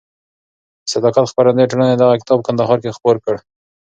د 0.83 0.85
صداقت 0.93 1.25
خپرندویه 1.31 1.69
ټولنې 1.71 1.95
دغه 1.97 2.15
کتاب 2.21 2.37
په 2.39 2.45
کندهار 2.47 2.77
کې 2.83 2.95
خپور 2.97 3.15
کړ. 3.23 3.35